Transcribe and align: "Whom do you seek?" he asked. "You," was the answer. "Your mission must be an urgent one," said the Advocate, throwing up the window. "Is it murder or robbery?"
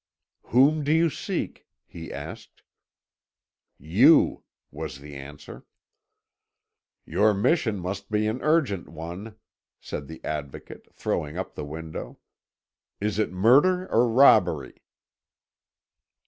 "Whom 0.45 0.83
do 0.83 0.91
you 0.91 1.11
seek?" 1.11 1.67
he 1.85 2.11
asked. 2.11 2.63
"You," 3.77 4.41
was 4.71 4.97
the 4.99 5.15
answer. 5.15 5.67
"Your 7.05 7.35
mission 7.35 7.77
must 7.77 8.09
be 8.09 8.25
an 8.25 8.41
urgent 8.41 8.89
one," 8.89 9.35
said 9.79 10.07
the 10.07 10.19
Advocate, 10.25 10.87
throwing 10.91 11.37
up 11.37 11.53
the 11.53 11.65
window. 11.65 12.17
"Is 12.99 13.19
it 13.19 13.31
murder 13.31 13.85
or 13.91 14.09
robbery?" 14.09 14.81